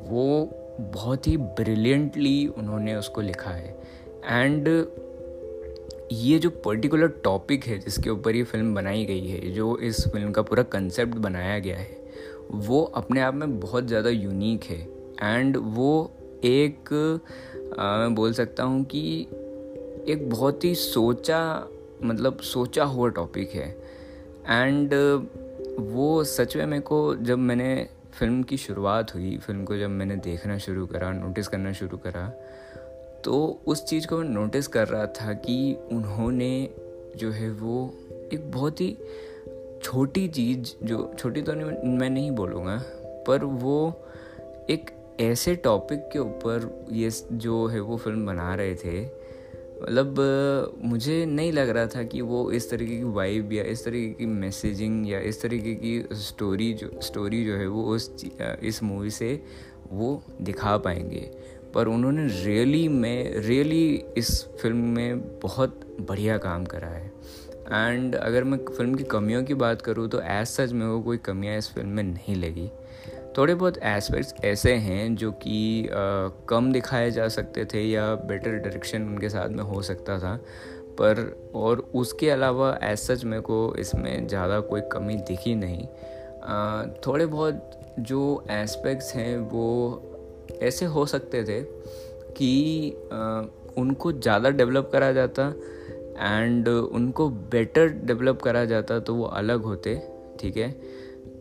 वो 0.00 0.62
बहुत 0.80 1.26
ही 1.26 1.36
ब्रिलियंटली 1.36 2.46
उन्होंने 2.48 2.94
उसको 2.94 3.20
लिखा 3.20 3.50
है। 3.50 3.76
एंड 4.24 4.68
ये 6.12 6.38
जो 6.38 6.50
पर्टिकुलर 6.64 7.08
टॉपिक 7.24 7.64
है 7.64 7.78
जिसके 7.78 8.10
ऊपर 8.10 8.36
ये 8.36 8.42
फ़िल्म 8.44 8.74
बनाई 8.74 9.04
गई 9.04 9.26
है 9.26 9.50
जो 9.52 9.76
इस 9.78 10.06
फ़िल्म 10.08 10.30
का 10.32 10.42
पूरा 10.42 10.62
कंसेप्ट 10.62 11.14
बनाया 11.18 11.58
गया 11.58 11.76
है 11.76 12.04
वो 12.50 12.82
अपने 12.96 13.20
आप 13.20 13.34
में 13.34 13.58
बहुत 13.60 13.86
ज़्यादा 13.86 14.10
यूनिक 14.10 14.64
है। 14.64 14.80
एंड 15.22 15.56
वो 15.56 16.10
एक 16.44 16.92
आ, 17.78 17.98
मैं 17.98 18.14
बोल 18.14 18.32
सकता 18.32 18.62
हूँ 18.62 18.84
कि 18.84 19.20
एक 20.08 20.28
बहुत 20.30 20.64
ही 20.64 20.74
सोचा 20.74 21.68
मतलब 22.02 22.38
सोचा 22.44 22.84
हुआ 22.84 23.08
टॉपिक 23.08 23.50
है। 23.50 23.68
एंड 24.46 24.94
वो 25.92 26.22
सच 26.24 26.56
में 26.56 26.66
मेरे 26.66 26.82
को 26.82 27.14
जब 27.16 27.38
मैंने 27.38 27.88
फ़िल्म 28.18 28.42
की 28.42 28.56
शुरुआत 28.56 29.14
हुई, 29.14 29.36
फ़िल्म 29.38 29.64
को 29.64 29.76
जब 29.76 29.90
मैंने 29.90 30.16
देखना 30.16 30.58
शुरू 30.58 30.86
करा 30.86 31.12
नोटिस 31.12 31.48
करना 31.48 31.72
शुरू 31.72 31.96
करा 31.96 32.28
तो 33.24 33.60
उस 33.66 33.84
चीज़ 33.84 34.06
को 34.06 34.18
मैं 34.18 34.28
नोटिस 34.28 34.66
कर 34.66 34.88
रहा 34.88 35.06
था 35.06 35.32
कि 35.32 35.76
उन्होंने 35.92 36.70
जो 37.16 37.30
है 37.30 37.50
वो 37.50 37.94
एक 38.32 38.52
बहुत 38.52 38.80
ही 38.80 38.98
छोटी 39.82 40.28
चीज़, 40.28 40.86
जो 40.86 41.14
छोटी 41.18 41.42
तो 41.42 41.52
नहीं, 41.52 41.98
मैं 41.98 42.10
नहीं 42.10 42.30
बोलूँगा, 42.30 42.82
पर 43.26 43.44
वो 43.44 44.06
एक 44.70 44.90
ऐसे 45.20 45.54
टॉपिक 45.54 46.08
के 46.12 46.18
ऊपर 46.18 46.86
ये 46.92 47.10
जो 47.32 47.66
है 47.66 47.80
वो 47.80 47.96
फ़िल्म 47.96 48.26
बना 48.26 48.54
रहे 48.54 48.74
थे 48.74 49.25
मतलब 49.82 50.78
मुझे 50.84 51.24
नहीं 51.26 51.52
लग 51.52 51.68
रहा 51.68 51.86
था 51.86 52.02
कि 52.02 52.20
वो 52.20 52.50
इस 52.50 52.70
तरीके 52.70 52.96
की 52.96 53.04
वाइब 53.14 53.52
या 53.52 53.62
इस 53.64 53.84
तरीके 53.84 54.12
की 54.14 54.26
मैसेजिंग 54.26 55.08
या 55.08 55.18
इस 55.20 55.40
तरीके 55.42 55.74
की 55.74 56.16
स्टोरी 56.16 56.72
जो 56.72 56.90
स्टोरी 57.02 57.44
जो 57.44 57.56
है 57.56 57.66
वो 57.66 57.84
उस 57.94 58.10
इस 58.62 58.82
मूवी 58.82 59.10
से 59.10 59.42
वो 59.90 60.22
दिखा 60.42 60.76
पाएँगे। 60.78 61.30
पर 61.74 61.88
उन्होंने 61.88 62.26
रियली 62.44 62.86
में 62.88 63.38
रियली 63.38 64.04
इस 64.16 64.30
फ़िल्म 64.62 64.76
में 64.76 65.20
बहुत 65.40 65.80
बढ़िया 66.00 66.38
काम 66.38 66.64
करा 66.64 66.88
है। 66.88 67.12
एंड 67.68 68.14
अगर 68.14 68.44
मैं 68.44 68.58
फ़िल्म 68.68 68.94
की 68.94 69.04
कमियों 69.04 69.42
की 69.44 69.54
बात 69.54 69.82
करूँ 69.82 70.08
तो 70.08 70.20
एज 70.20 70.46
सच 70.46 70.72
मेरे 70.72 70.90
को 70.90 71.00
कोई 71.02 71.16
कमियाँ 71.18 71.56
इस 71.58 71.70
फ़िल्म 71.74 71.88
में 71.88 72.02
नहीं 72.02 72.36
लगी। 72.36 72.70
थोड़े 73.36 73.54
बहुत 73.54 73.78
एस्पेक्ट्स 73.84 74.34
ऐसे 74.44 74.72
हैं 74.74 75.14
जो 75.16 75.30
कि 75.42 75.88
कम 76.48 76.70
दिखाए 76.72 77.10
जा 77.10 77.28
सकते 77.28 77.64
थे 77.64 77.82
या 77.82 78.14
बेटर 78.28 78.50
डायरेक्शन 78.52 79.02
उनके 79.04 79.28
साथ 79.28 79.48
में 79.48 79.62
हो 79.64 79.82
सकता 79.82 80.18
था। 80.18 80.34
पर 80.98 81.20
और 81.54 81.80
उसके 81.94 82.30
अलावा 82.30 82.70
एज 82.82 82.98
सच 82.98 83.24
मेरे 83.24 83.42
को 83.42 83.74
इसमें 83.78 84.26
ज़्यादा 84.28 84.60
कोई 84.62 84.80
कमी 84.92 85.14
दिखी 85.28 85.54
नहीं। 85.54 85.86
आ, 86.44 86.84
थोड़े 87.06 87.26
बहुत 87.26 87.70
जो 88.00 88.44
एस्पेक्ट्स 88.50 89.14
हैं 89.14 89.36
वो 89.50 89.68
ऐसे 90.62 90.84
हो 90.86 91.04
सकते 91.06 91.44
थे 91.44 91.60
कि 92.36 92.90
आ, 93.12 93.42
उनको 93.78 94.12
ज़्यादा 94.12 94.50
डेवलप 94.50 94.88
करा 94.92 95.12
जाता 95.12 95.48
एंड 96.18 96.68
उनको 96.68 97.28
बेटर 97.52 97.88
डेवलप 98.04 98.42
करा 98.42 98.64
जाता 98.64 98.98
तो 99.00 99.14
वो 99.14 99.24
अलग 99.24 99.62
होते 99.62 100.00
ठीक 100.40 100.56
है? 100.56 100.74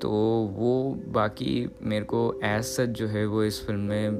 तो 0.01 0.09
वो 0.55 0.73
बाकी 1.07 1.69
मेरे 1.81 2.05
को 2.05 2.21
एज 2.43 2.63
सच 2.63 2.89
जो 2.89 3.07
है 3.07 3.25
वो 3.25 3.43
इस 3.43 3.65
फ़िल्म 3.67 3.79
में 3.79 4.17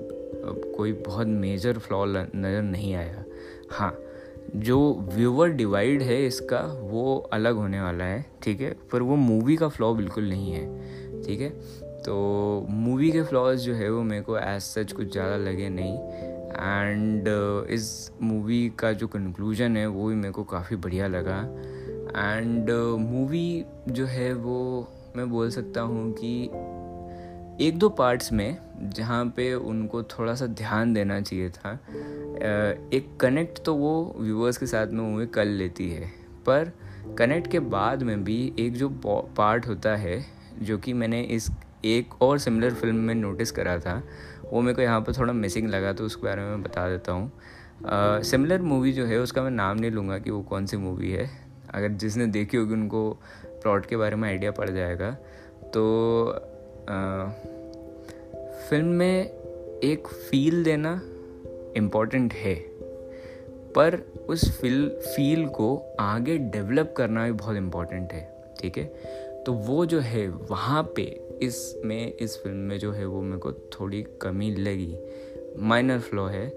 कोई 0.77 0.91
बहुत 1.05 1.27
मेजर 1.27 1.77
फ्लॉ 1.77 2.05
नज़र 2.05 2.61
नहीं 2.61 2.93
आया। 2.95 3.23
हाँ 3.71 3.95
जो 4.55 4.77
व्यूवर 5.13 5.49
डिवाइड 5.49 6.01
है 6.01 6.25
इसका 6.25 6.59
वो 6.81 7.15
अलग 7.33 7.55
होने 7.55 7.81
वाला 7.81 8.03
है 8.03 8.25
ठीक 8.43 8.61
है? 8.61 8.75
पर 8.91 9.01
वो 9.01 9.15
मूवी 9.15 9.55
का 9.55 9.67
फ्लॉ 9.67 9.93
बिल्कुल 9.93 10.29
नहीं 10.29 10.51
है 10.51 11.21
ठीक 11.23 11.41
है? 11.41 11.49
तो 12.03 12.65
मूवी 12.69 13.11
के 13.11 13.23
फ्लॉज 13.23 13.59
जो 13.59 13.73
है 13.73 13.89
वो 13.91 14.01
मेरे 14.03 14.21
को 14.21 14.37
एज 14.37 14.61
सच 14.61 14.91
कुछ 14.91 15.11
ज़्यादा 15.11 15.37
लगे 15.37 15.69
नहीं। 15.69 15.97
एंड 16.55 17.27
uh, 17.27 17.69
इस 17.69 18.11
मूवी 18.21 18.69
का 18.79 18.91
जो 18.93 19.07
कंक्लूजन 19.07 19.77
है 19.77 19.87
वो 19.87 20.07
भी 20.07 20.15
मेरे 20.15 20.31
को 20.31 20.43
काफ़ी 20.43 20.75
बढ़िया 20.75 21.07
लगा। 21.07 21.39
एंड 22.17 22.69
मूवी 22.99 23.63
uh, 23.63 23.91
जो 23.91 24.05
है 24.05 24.33
वो 24.33 24.87
मैं 25.15 25.29
बोल 25.29 25.49
सकता 25.49 25.81
हूँ 25.81 26.11
कि 26.13 26.43
एक 27.65 27.77
दो 27.79 27.89
पार्ट्स 27.89 28.31
में 28.33 28.57
जहाँ 28.95 29.25
पे 29.35 29.53
उनको 29.53 30.01
थोड़ा 30.03 30.33
सा 30.35 30.45
ध्यान 30.45 30.93
देना 30.93 31.19
चाहिए 31.21 31.49
था 31.49 31.71
एक 32.93 33.15
कनेक्ट 33.19 33.63
तो 33.65 33.75
वो 33.75 34.15
व्यूअर्स 34.17 34.57
के 34.57 34.65
साथ 34.65 34.87
में 34.87 35.01
मूवी 35.01 35.27
कर 35.27 35.45
लेती 35.45 35.89
है, 35.89 36.11
पर 36.45 36.71
कनेक्ट 37.17 37.51
के 37.51 37.59
बाद 37.59 38.03
में 38.03 38.23
भी 38.23 38.53
एक 38.59 38.73
जो 38.73 38.89
पार्ट 39.05 39.67
होता 39.67 39.95
है, 39.95 40.25
जो 40.61 40.77
कि 40.77 40.93
मैंने 40.93 41.21
इस 41.21 41.49
एक 41.85 42.21
और 42.21 42.37
सिमिलर 42.39 42.73
फ़िल्म 42.73 42.95
में 42.97 43.15
नोटिस 43.15 43.51
करा 43.51 43.77
था, 43.79 44.01
वो 44.51 44.61
मेरे 44.61 44.75
को 44.75 44.81
यहाँ 44.81 44.99
पर 45.01 45.17
थोड़ा 45.17 45.33
मिसिंग 45.33 45.69
लगा 45.69 45.93
तो 45.93 46.05
उसके 46.05 46.27
बारे 46.27 46.41
में 46.41 46.63
बता 46.63 46.89
देता 46.89 47.11
हूँ। 47.11 47.31
सिमिलर 48.23 48.61
मूवी 48.61 48.91
जो 48.91 49.05
है, 49.05 49.19
उसका 49.19 49.43
मैं 49.43 49.51
नाम 49.51 49.77
नहीं 49.77 49.91
लूँगा 49.91 50.19
कि 50.19 50.31
वो 50.31 50.41
कौन 50.43 50.65
सी 50.65 50.77
मूवी 50.77 51.11
है। 51.11 51.29
अगर 51.73 51.89
जिसने 51.93 52.25
देखी 52.27 52.57
होगी, 52.57 52.73
उनको 52.73 53.19
प्लॉट 53.65 53.85
के 53.85 53.97
बारे 53.97 54.15
में 54.15 54.27
आइडिया 54.29 54.51
पड़ 54.51 54.69
जाएगा। 54.69 55.09
तो 55.73 55.83
आ, 56.89 57.27
फ़िल्म 58.69 58.87
में 58.87 59.29
एक 59.83 60.07
फील 60.07 60.63
देना 60.63 61.01
इंपॉर्टेंट 61.77 62.33
है। 62.33 62.55
पर 63.75 63.99
उस 64.29 64.59
फील 64.61 64.87
फील 64.89 65.45
को 65.47 65.95
आगे 65.99 66.37
डेवलप 66.37 66.93
करना 66.97 67.25
भी 67.25 67.31
बहुत 67.31 67.55
इंपॉर्टेंट 67.55 68.13
है 68.13 68.23
ठीक 68.59 68.77
है? 68.77 68.85
तो 69.43 69.53
वो 69.53 69.85
जो 69.85 69.99
है 69.99 70.27
वहाँ 70.27 70.83
पे 70.95 71.03
इसमें 71.41 72.13
इस 72.13 72.37
फ़िल्म 72.43 72.57
में 72.57 72.77
जो 72.79 72.91
है 72.91 73.05
वो 73.05 73.21
मेरे 73.21 73.39
को 73.39 73.51
थोड़ी 73.51 74.05
कमी 74.21 74.51
लगी। 74.51 74.95
माइनर 75.59 75.99
फ्लो 75.99 76.25
है 76.25 76.47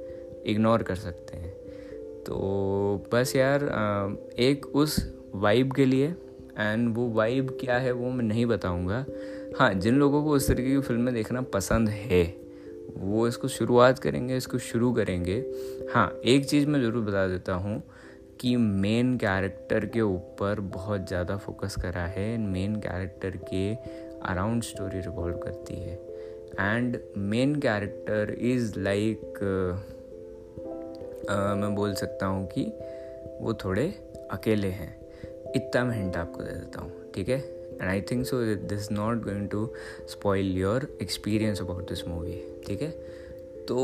इग्नोर 0.46 0.82
कर 0.82 0.96
सकते 0.96 1.36
हैं। 1.36 1.52
तो 2.26 2.36
बस 3.12 3.36
यार 3.36 3.64
एक 4.38 4.66
उस 4.74 4.96
वाइब 5.34 5.72
के 5.72 5.84
लिए 5.84 6.14
एंड 6.58 6.94
वो 6.96 7.08
वाइब 7.10 7.56
क्या 7.60 7.76
है 7.78 7.92
वो 7.92 8.10
मैं 8.10 8.24
नहीं 8.24 8.46
बताऊँगा। 8.46 9.04
हाँ 9.58 9.72
जिन 9.74 9.98
लोगों 9.98 10.22
को 10.24 10.30
उस 10.30 10.48
तरीके 10.48 10.70
की 10.70 10.80
फ़िल्में 10.80 11.12
देखना 11.14 11.40
पसंद 11.54 11.88
है, 11.88 12.24
वो 12.96 13.26
इसको 13.28 13.48
शुरुआत 13.48 13.98
करेंगे, 13.98 14.36
इसको 14.36 14.58
शुरू 14.60 14.92
करेंगे। 14.92 15.38
हाँ 15.94 16.20
एक 16.24 16.46
चीज़ 16.46 16.66
मैं 16.66 16.80
ज़रूर 16.82 17.04
बता 17.04 17.26
देता 17.28 17.54
हूँ 17.54 17.82
कि 18.40 18.56
मेन 18.56 19.16
कैरेक्टर 19.18 19.86
के 19.86 20.00
ऊपर 20.00 20.60
बहुत 20.74 21.06
ज़्यादा 21.08 21.36
फोकस 21.36 21.76
करा 21.76 22.04
है। 22.06 22.36
मेन 22.38 22.76
कैरेक्टर 22.80 23.36
के 23.50 23.74
अराउंड 24.24 24.62
स्टोरी 24.62 25.00
रिवॉल्व 25.00 25.36
करती 25.36 25.74
है। 25.74 25.94
And 26.60 26.98
main 27.18 27.54
character 27.56 28.34
is 28.42 28.78
like 28.78 29.38
मैं 31.30 31.74
बोल 31.74 31.94
सकता 31.94 32.26
हूँ 32.26 32.46
कि 32.48 32.64
वो 33.40 33.54
थोड़े 33.64 33.86
अकेले 34.32 34.68
हैं। 34.68 34.96
इतना 35.56 35.84
मैं 35.84 35.96
हिंट 35.96 36.16
आपको 36.16 36.42
दे 36.42 36.50
देता 36.50 36.80
हूँ 36.80 36.92
ठीक 37.14 37.28
है? 37.28 37.38
And 37.80 37.88
I 37.90 38.00
think 38.00 38.24
so 38.26 38.42
this 38.68 38.90
not 38.92 39.22
going 39.24 39.48
to 39.48 39.68
spoil 40.08 40.56
your 40.58 40.88
experience 41.02 41.60
about 41.60 41.88
this 41.88 42.06
movie 42.08 42.42
ठीक 42.66 42.82
है? 42.82 42.90
तो 43.68 43.78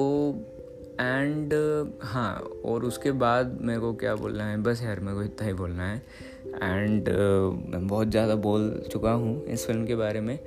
एंड 1.01 1.55
uh, 1.55 2.07
हाँ 2.07 2.35
और 2.65 2.85
उसके 2.85 3.13
बाद 3.13 3.59
मेरे 3.61 3.81
को 3.81 3.93
क्या 3.95 4.15
बोलना 4.15 4.45
है? 4.47 4.57
बस 4.63 4.83
यार 4.83 5.01
मेरे 5.01 5.17
को 5.17 5.23
इतना 5.23 5.47
ही 5.47 5.53
बोलना 5.53 5.91
है। 5.91 6.03
एंड 6.47 7.09
uh, 7.09 7.73
मैं 7.73 7.87
बहुत 7.87 8.09
ज़्यादा 8.09 8.35
बोल 8.35 8.71
चुका 8.93 9.13
हूँ 9.13 9.45
इस 9.45 9.67
फ़िल्म 9.67 9.87
के 9.87 9.95
बारे 9.95 10.21
में। 10.21 10.39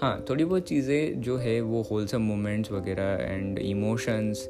हाँ 0.00 0.24
थोड़ी 0.30 0.44
बहुत 0.44 0.62
चीज़ें 0.62 1.20
जो 1.22 1.36
है 1.36 1.60
वो 1.60 1.82
होलसम 1.82 2.22
मोमेंट्स 2.22 2.72
वगैरह 2.72 3.18
एंड 3.24 3.58
इमोशंस 3.58 4.48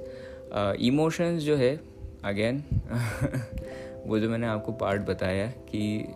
इमोशंस 0.81 1.43
जो 1.43 1.57
है 1.57 1.81
अगेन 2.25 2.63
वो 4.07 4.19
जो 4.19 4.29
मैंने 4.29 4.47
आपको 4.47 4.73
पार्ट 4.73 5.03
बताया 5.03 5.47
कि 5.47 6.15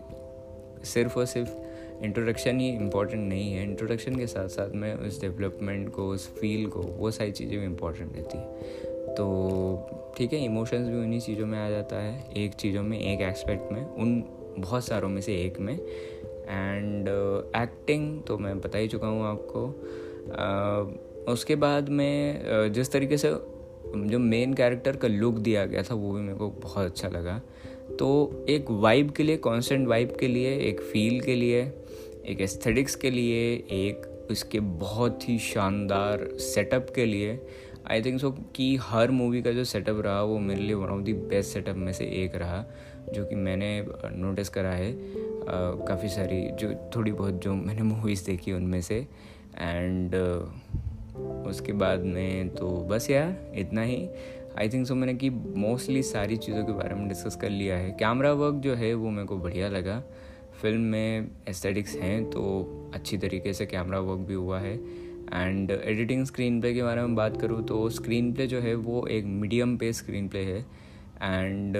सिर्फ़ 0.84 1.18
और 1.18 1.26
सिर्फ़ 1.26 1.50
इंट्रोडक्शन 2.04 2.60
ही 2.60 2.68
इंपॉर्टेंट 2.68 3.28
नहीं 3.28 3.52
है। 3.52 3.62
इंट्रोडक्शन 3.62 4.16
के 4.16 4.26
साथ 4.26 4.48
साथ 4.48 4.70
में 4.70 4.94
उस 4.94 5.20
डेवलपमेंट 5.20 5.90
को 5.92 6.08
उस 6.08 6.28
फील 6.34 6.66
को 6.66 6.80
वो 6.80 7.10
सारी 7.10 7.32
चीज़ें 7.32 7.58
भी 7.58 7.64
इंपॉर्टेंट 7.64 8.16
रहती 8.16 8.38
है। 8.38 8.44
तो 9.14 10.14
ठीक 10.18 10.32
है 10.32 10.44
इमोशंस 10.44 10.88
भी 10.88 10.96
उन्हीं 10.96 11.20
चीज़ों 11.20 11.46
में 11.46 11.58
आ 11.58 11.70
जाता 11.70 11.96
है 11.96 12.32
एक 12.36 12.54
चीज़ों 12.54 12.82
में 12.82 12.98
एक 12.98 13.20
एस्पेक्ट 13.20 13.72
में 13.72 13.84
उन 13.86 14.24
बहुत 14.58 14.84
सारों 14.84 15.08
में 15.08 15.20
से 15.20 15.34
एक 15.34 15.60
में। 15.60 15.74
एंड 15.74 17.08
एक्टिंग 17.56 18.20
uh, 18.20 18.26
तो 18.26 18.38
मैं 18.38 18.60
बता 18.60 18.78
ही 18.78 18.88
चुका 18.88 19.06
हूँ 19.06 19.24
आपको। 19.24 19.66
Uh, 20.30 21.28
उसके 21.28 21.56
बाद 21.56 21.88
में 21.88 22.42
uh, 22.42 22.74
जिस 22.74 22.92
तरीके 22.92 23.16
से 23.16 23.30
जो 23.96 24.18
मेन 24.18 24.54
कैरेक्टर 24.54 24.96
का 24.96 25.08
लुक 25.08 25.34
दिया 25.34 25.64
गया 25.66 25.82
था 25.82 25.94
वो 25.94 26.12
भी 26.12 26.20
मेरे 26.20 26.38
को 26.38 26.48
बहुत 26.48 26.86
अच्छा 26.86 27.08
लगा। 27.08 27.40
तो 28.00 28.46
एक 28.48 28.70
वाइब 28.70 29.10
के 29.10 29.22
लिए 29.22 29.36
कॉन्स्टेंट 29.36 29.88
वाइब 29.88 30.16
के 30.20 30.28
लिए, 30.28 30.56
एक 30.58 30.80
फील 30.80 31.20
के 31.20 31.34
लिए, 31.34 31.62
एक 32.26 32.40
एस्थेटिक्स 32.40 32.94
के 32.94 33.10
लिए, 33.10 33.52
एक 33.70 34.28
उसके 34.30 34.60
बहुत 34.60 35.28
ही 35.28 35.38
शानदार 35.38 36.28
सेटअप 36.38 36.86
के 36.94 37.04
लिए 37.04 37.38
आई 37.90 38.02
थिंक 38.02 38.20
सो 38.20 38.30
कि 38.30 38.76
हर 38.76 39.10
मूवी 39.10 39.42
का 39.42 39.52
जो 39.52 39.64
सेटअप 39.64 40.00
रहा, 40.00 40.22
वो 40.22 40.38
मेरे 40.38 40.60
लिए 40.60 40.74
one 40.74 40.88
of 40.88 41.02
the 41.02 41.14
best 41.30 41.52
setup 41.54 41.76
में 41.76 41.92
से 41.92 42.04
एक 42.24 42.36
रहा, 42.36 42.64
जो 43.12 43.24
कि 43.24 43.34
मैंने 43.34 43.84
नोटिस 44.16 44.48
करा 44.48 44.72
है 44.72 44.92
काफ़ी 45.88 46.08
सारी, 46.08 46.42
जो 46.60 46.90
थोड़ी 46.96 47.12
बहुत 47.12 47.42
जो 47.42 47.54
मैंने 47.54 47.82
मूवीज़ 47.92 48.24
देखी 48.26 48.52
उनमें 48.52 48.80
से 48.80 49.06
एंड 49.58 50.14
उसके 51.46 51.72
बाद 51.72 52.04
में 52.04 52.48
तो 52.48 52.70
बस 52.90 53.10
यार, 53.10 53.36
इतना 53.54 53.82
ही। 53.82 54.08
आई 54.60 54.68
थिंक 54.68 54.86
सो 54.86 54.94
मैंने 54.94 55.14
कि 55.14 55.28
मोस्टली 55.30 56.02
सारी 56.02 56.36
चीज़ों 56.36 56.64
के 56.64 56.72
बारे 56.72 56.94
में 56.94 57.06
डिस्कस 57.08 57.36
कर 57.36 57.50
लिया 57.50 57.76
है। 57.76 57.90
कैमरा 58.00 58.32
वर्क 58.32 58.54
जो 58.54 58.74
है, 58.74 58.92
वो 58.94 59.10
मेरे 59.10 59.26
को 59.26 59.36
बढ़िया 59.38 59.68
लगा। 59.68 60.02
फ़िल्म 60.62 60.80
में 60.80 61.30
एस्थेटिक्स 61.48 61.94
हैं 61.96 62.24
तो 62.30 62.42
अच्छी 62.94 63.18
तरीके 63.18 63.52
से 63.52 63.66
कैमरा 63.66 64.00
वर्क 64.00 64.26
भी 64.28 64.34
हुआ 64.34 64.58
है। 64.60 64.74
एंड 64.74 65.70
एडिटिंग 65.70 66.24
स्क्रीन 66.26 66.60
प्ले 66.60 66.74
के 66.74 66.82
बारे 66.82 67.02
में 67.02 67.14
बात 67.14 67.40
करूँ 67.40 67.62
तो 67.66 67.88
स्क्रीन 67.90 68.32
प्ले 68.32 68.46
जो 68.46 68.60
है, 68.60 68.74
वो 68.74 69.06
एक 69.06 69.24
मीडियम 69.24 69.76
पे 69.76 69.92
स्क्रीन 69.92 70.28
प्ले 70.28 70.44
है। 70.44 70.58
एंड 71.22 71.76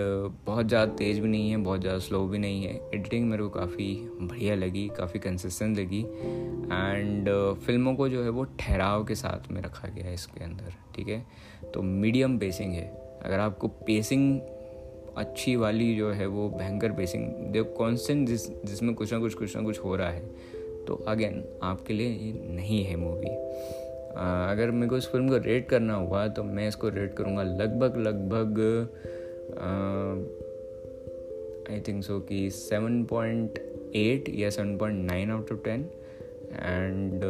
बहुत 0.47 0.69
ज़्यादा 0.69 0.93
तेज़ 0.95 1.21
भी 1.21 1.29
नहीं 1.29 1.51
है, 1.51 1.57
बहुत 1.57 1.81
ज़्यादा 1.81 1.99
स्लो 1.99 2.27
भी 2.27 2.39
नहीं 2.39 2.63
है। 2.65 2.75
एडिटिंग 2.95 3.29
मेरे 3.31 3.43
को 3.43 3.49
काफ़ी 3.49 3.95
बढ़िया 4.21 4.55
लगी, 4.55 4.89
काफ़ी 4.89 5.21
कंसिस्टेंट 5.21 5.79
लगी। 5.79 6.01
एंड 6.01 7.29
फ़िल्मों 7.67 7.95
को 7.95 8.09
जो 8.09 8.23
है, 8.25 8.31
वो 8.31 8.45
ठहराव 8.59 9.05
के 9.05 9.15
साथ 9.15 9.51
में 9.53 9.63
रखा 9.63 9.89
गया 9.89 10.07
है 10.07 10.15
इसके 10.15 10.45
अंदर, 10.45 10.75
ठीक 10.97 11.09
है? 11.09 11.25
तो 11.75 11.83
मीडियम 11.83 12.39
पेसिंग 12.39 12.73
है। 12.73 12.87
अगर 13.25 13.39
आपको 13.39 13.69
पेसिंग 13.87 14.41
अच्छी 15.17 15.55
वाली 15.57 15.95
जो 15.97 16.11
है 16.11 16.27
वो 16.27 16.49
भयंकर 16.51 16.93
पेसिंग 16.93 17.53
जो 17.55 17.65
कॉन्स्टेंट 17.77 18.27
जिस, 18.29 18.49
जिसमें 18.65 18.95
कुछ 18.95 19.13
ना 19.13 19.19
कुछ 19.19 19.35
कुछ 19.35 19.57
ना 19.57 19.63
कुछ 19.63 19.79
हो 19.79 19.97
रहा 19.97 20.11
है 20.11 20.23
तो 20.87 20.95
अगेन 21.09 21.45
आपके 21.63 21.95
लिए 21.95 22.09
ये 22.09 22.33
नहीं 22.55 22.85
है 22.85 22.97
मूवी 22.97 23.35
अगर 24.51 24.71
मेरे 24.71 24.89
को 24.89 24.97
इस 24.97 25.07
फ़िल्म 25.07 25.29
को 25.29 25.37
रेट 25.37 25.69
करना 25.69 25.95
हुआ 25.95 26.27
तो 26.29 26.43
मैं 26.43 26.69
इसको 26.69 26.89
रेट 26.89 27.15
करूँगा 27.15 27.43
लगभग 27.43 27.97
लगभग 27.97 28.61
आई 31.71 31.81
थिंक 31.81 32.03
सो 32.05 32.19
कि 32.21 32.51
सेवन 32.51 33.05
पॉइंट 33.05 33.59
एट 33.97 34.29
या 34.35 34.51
seven 34.51 34.77
point 34.79 35.05
nine 35.07 35.31
out 35.31 35.53
of 35.53 35.63
ten 35.65 35.81
and 36.53 37.21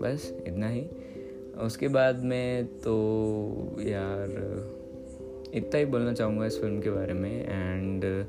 बस 0.00 0.32
इतना 0.46 0.68
ही। 0.68 0.80
उसके 1.58 1.88
बाद 1.88 2.22
में 2.24 2.66
तो 2.66 3.76
यार 3.80 4.28
इतना 5.54 5.78
ही 5.78 5.84
बोलना 5.84 6.12
चाहूँगा 6.12 6.46
इस 6.46 6.60
फ़िल्म 6.60 6.80
के 6.80 6.90
बारे 6.90 7.12
में 7.12 7.44
एंड 7.44 8.26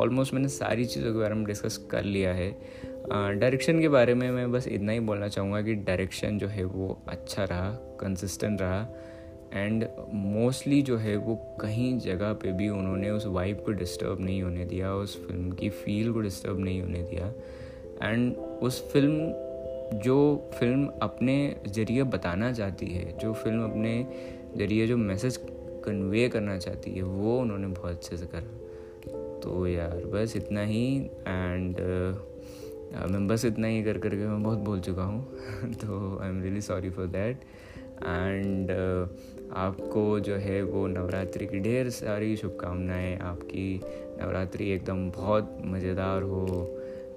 ऑलमोस्ट 0.00 0.34
मैंने 0.34 0.48
सारी 0.48 0.84
चीज़ों 0.84 1.12
के 1.12 1.18
बारे 1.18 1.34
में 1.34 1.44
डिस्कस 1.44 1.76
कर 1.90 2.04
लिया 2.04 2.32
है। 2.32 2.50
डायरेक्शन 3.10 3.80
के 3.80 3.88
बारे 3.88 4.14
में 4.14 4.30
मैं 4.30 4.52
बस 4.52 4.68
इतना 4.68 4.92
ही 4.92 5.00
बोलना 5.00 5.28
चाहूँगा 5.28 5.62
कि 5.62 5.74
डायरेक्शन 5.74 6.38
जो 6.38 6.48
है 6.48 6.64
वो 6.64 6.98
अच्छा 7.08 7.44
रहा 7.44 7.70
कंसिस्टेंट 8.00 8.60
रहा 8.60 8.88
एंड 9.54 9.86
मोस्टली 10.12 10.82
जो 10.82 10.96
है 10.96 11.16
वो 11.16 11.34
कहीं 11.60 11.98
जगह 11.98 12.32
पे 12.32 12.52
भी 12.52 12.68
उन्होंने 12.68 13.10
उस 13.10 13.26
वाइब 13.26 13.62
को 13.66 13.72
डिस्टर्ब 13.72 14.20
नहीं 14.20 14.42
होने 14.42 14.64
दिया, 14.64 14.94
उस 14.94 15.26
फ़िल्म 15.26 15.50
की 15.50 15.68
फील 15.70 16.12
को 16.12 16.20
डिस्टर्ब 16.20 16.58
नहीं 16.60 16.80
होने 16.80 17.02
दिया। 17.02 17.32
एंड 18.02 18.36
उस 18.36 18.92
फ़िल्म 18.92 19.45
जो 19.94 20.50
फ़िल्म 20.60 20.86
अपने 21.02 21.56
ज़रिए 21.68 22.02
बताना 22.02 22.52
चाहती 22.52 22.86
है 22.86 23.18
जो 23.18 23.32
फ़िल्म 23.32 23.64
अपने 23.64 24.06
ज़रिए 24.56 24.86
जो 24.86 24.96
मैसेज 24.96 25.36
कन्वे 25.84 26.28
करना 26.28 26.58
चाहती 26.58 26.90
है 26.90 27.02
वो 27.02 27.38
उन्होंने 27.40 27.66
बहुत 27.66 27.90
अच्छे 27.90 28.16
से 28.16 28.26
करा। 28.26 29.40
तो 29.40 29.66
यार 29.66 30.04
बस 30.04 30.36
इतना 30.36 30.60
ही 30.60 31.10
एंड 31.26 31.76
uh, 31.76 33.10
मैं 33.10 33.26
बस 33.28 33.44
इतना 33.44 33.66
ही 33.66 33.82
कर 33.82 33.98
करके 33.98 34.26
मैं 34.26 34.42
बहुत 34.42 34.58
बोल 34.58 34.80
चुका 34.80 35.02
हूँ। 35.02 35.24
तो 35.72 36.18
I 36.22 36.28
am 36.28 36.42
really 36.42 36.60
sorry 36.60 36.90
for 36.90 37.06
that 37.06 37.36
and 38.02 38.70
आपको 39.52 40.20
जो 40.20 40.36
है 40.36 40.62
वो 40.62 40.86
नवरात्रि 40.86 41.46
की 41.46 41.60
ढेर 41.60 41.90
सारी 41.90 42.36
शुभकामनाएँ 42.36 43.18
आपकी 43.18 43.80
नवरात्रि 44.22 44.70
एकदम 44.70 45.10
बहुत 45.10 45.58
मज़ेदार 45.64 46.22
हो 46.22 46.46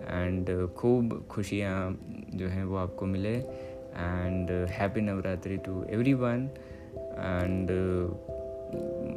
एंड 0.10 0.70
खूब 0.74 1.28
खुशियाँ 1.30 2.00
जो 2.36 2.48
हैं 2.48 2.66
वो 2.66 2.76
आपको 2.76 3.06
मिले 3.06 3.36
and 3.98 4.52
happy 4.70 5.02
Navratri 5.02 5.58
to 5.58 5.84
everyone 6.14 6.50
and 7.20 7.72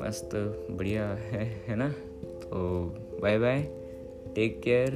मस्त 0.01 0.31
बढ़िया 0.71 1.09
है 1.09 1.45
है 1.69 1.77
ना? 1.77 1.89
तो 2.23 2.85
bye 3.23 3.39
bye 3.39 3.63
take 4.35 4.63
care 4.63 4.95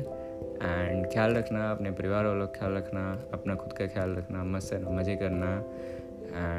and 0.62 1.06
ख्याल 1.06 1.34
रखना 1.34 1.70
अपने 1.70 1.90
परिवार 1.90 2.26
वालों 2.26 2.46
का 2.46 2.58
ख्याल 2.58 2.72
रखना 2.72 3.24
अपना 3.32 3.54
खुद 3.54 3.72
का 3.72 3.86
ख्याल 3.86 4.10
रखना 4.10 4.44
मस्त 4.44 4.74
मज़े 4.74 5.16
करना 5.16 5.64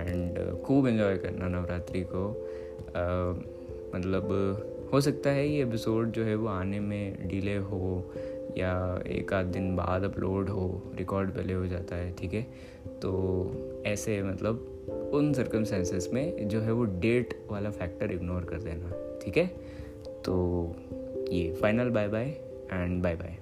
एंड 0.01 0.61
खूब 0.63 0.87
इन्जॉय 0.87 1.17
करना 1.17 1.47
नवरात्रि 1.47 2.01
को। 2.01 2.49
uh, 2.87 3.57
मतलब 3.95 4.27
हो 4.93 5.01
सकता 5.01 5.29
है 5.29 5.47
ये 5.47 5.63
एपिसोड 5.63 6.11
जो 6.11 6.23
है 6.23 6.35
वो 6.35 6.47
आने 6.47 6.79
में 6.79 7.27
डिले 7.27 7.55
हो 7.55 8.11
या 8.57 9.01
एक 9.07 9.33
आध 9.33 9.45
दिन 9.45 9.75
बाद 9.75 10.03
अपलोड 10.03 10.49
हो 10.49 10.91
रिकॉर्ड 10.95 11.29
पहले 11.29 11.53
हो 11.53 11.67
जाता 11.67 11.95
है, 11.95 12.11
ठीक 12.11 12.33
है? 12.33 12.47
तो 13.01 13.51
ऐसे 13.85 14.23
मतलब 14.23 14.73
उन 15.13 15.33
सर्कमस्टेंसेस 15.33 16.09
में 16.13 16.47
जो 16.47 16.59
है 16.61 16.71
वो 16.71 16.83
डेट 16.83 17.45
वाला 17.51 17.69
फैक्टर 17.69 18.11
इग्नोर 18.11 18.43
कर 18.43 18.57
देना, 18.61 19.19
ठीक 19.25 19.37
है? 19.37 19.47
तो 20.25 20.65
ये 21.31 21.53
final 21.53 21.89
bye 21.89 22.07
bye 22.07 22.27
and 22.71 23.03
bye 23.03 23.15
bye 23.15 23.37